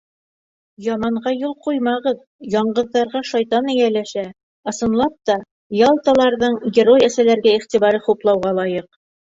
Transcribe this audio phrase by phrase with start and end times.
[0.85, 2.23] Яманға юл ҡуймағыҙ,
[2.55, 4.25] Яңғыҙҙарға шайтан эйәләшә,
[4.73, 5.39] Ысынлап та,
[5.85, 8.93] ялталарҙың Герой әсәләргә иғтибары хуплауға лайыҡ.